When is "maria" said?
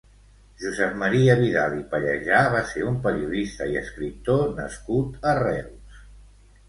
1.01-1.35